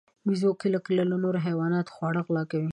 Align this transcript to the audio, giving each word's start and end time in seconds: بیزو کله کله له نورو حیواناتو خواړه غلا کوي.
بیزو 0.27 0.49
کله 0.61 0.79
کله 0.85 1.03
له 1.11 1.15
نورو 1.23 1.39
حیواناتو 1.47 1.93
خواړه 1.95 2.21
غلا 2.27 2.43
کوي. 2.51 2.69